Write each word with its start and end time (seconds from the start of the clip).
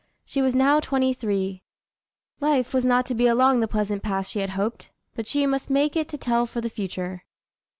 She 0.25 0.41
was 0.41 0.55
now 0.55 0.79
twenty 0.79 1.13
three. 1.13 1.61
Life 2.39 2.73
was 2.73 2.83
not 2.83 3.05
to 3.05 3.13
be 3.13 3.27
along 3.27 3.59
the 3.59 3.67
pleasant 3.67 4.01
paths 4.01 4.27
she 4.31 4.39
had 4.39 4.49
hoped, 4.57 4.89
but 5.13 5.27
she 5.27 5.45
must 5.45 5.69
make 5.69 5.95
it 5.95 6.07
tell 6.09 6.47
for 6.47 6.59
the 6.59 6.71
future. 6.71 7.23